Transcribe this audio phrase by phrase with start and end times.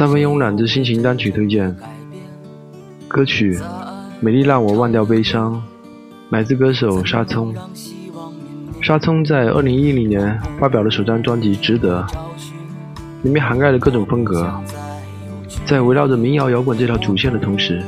[0.00, 1.76] 三分慵懒之心情单曲推荐，
[3.06, 3.54] 歌曲
[4.18, 5.52] 《美丽让我忘掉悲伤》，
[6.30, 7.54] 来自歌手沙葱。
[8.80, 12.02] 沙葱在二零一零年发表了首张专辑《值得》，
[13.24, 14.50] 里面涵盖了各种风格，
[15.66, 17.82] 在围绕着民谣摇滚这条主线的同时，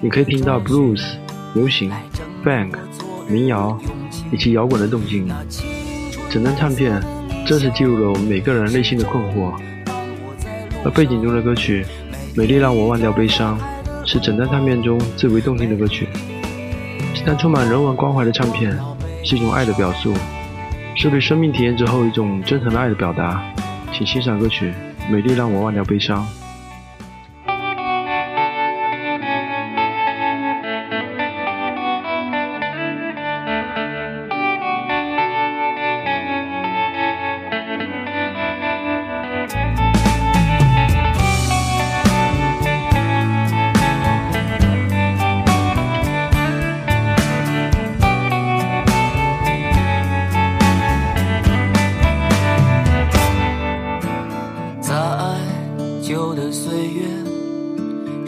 [0.00, 1.00] 你可以听到 blues、
[1.54, 1.92] 流行、
[2.44, 2.72] funk、
[3.28, 3.78] 民谣
[4.32, 5.28] 以及摇滚的动静。
[6.28, 7.00] 整张唱片
[7.46, 9.52] 正是记录了我们每个人内心的困惑。
[10.86, 11.84] 而背景中的歌曲
[12.38, 13.58] 《美丽让我忘掉悲伤》
[14.08, 16.06] 是整张唱片中最为动听的歌曲。
[17.12, 18.78] 这张充满人文关怀的唱片
[19.24, 20.14] 是一种爱的表述，
[20.94, 23.42] 是对生命体验之后一种真诚的爱的表达。
[23.92, 24.72] 请欣赏歌曲
[25.10, 26.24] 《美丽让我忘掉悲伤》。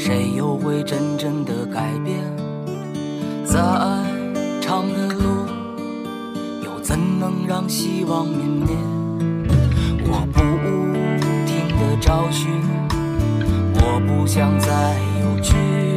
[0.08, 2.24] 谁又会真正的改变？
[3.44, 3.58] 再
[4.58, 5.44] 长的路，
[6.64, 8.74] 又怎能让希望泯灭？
[10.06, 10.40] 我不
[11.44, 12.48] 停的找寻，
[13.74, 15.87] 我不想再有距离。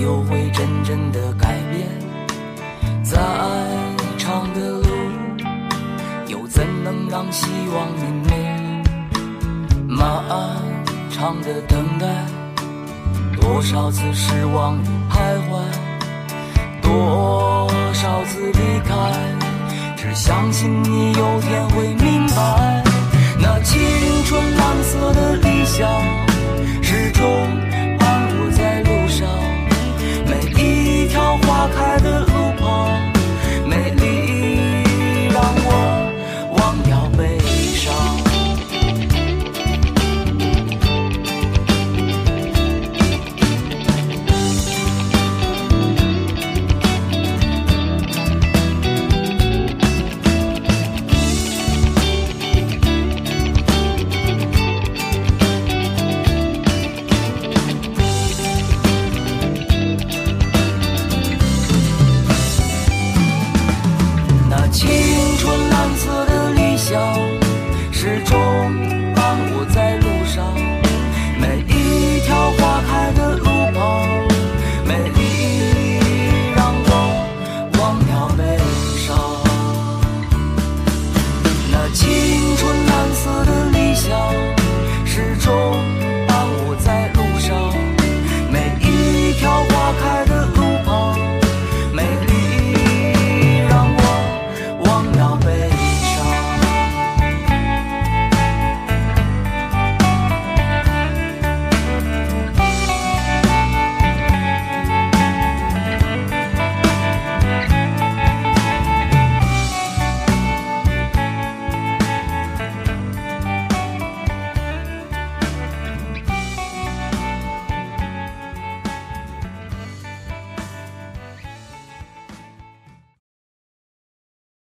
[0.00, 1.88] 又会真正的改变？
[3.02, 3.18] 再
[4.16, 4.86] 长的路，
[6.28, 8.36] 又怎能让希望泯灭？
[9.88, 10.04] 漫
[11.10, 12.06] 长的等待，
[13.40, 15.16] 多少次失望与徘
[15.48, 15.58] 徊，
[16.82, 18.94] 多少次离开，
[19.96, 22.84] 只相信你有天会明白。
[23.40, 23.80] 那青
[24.26, 25.88] 春蓝色的理想，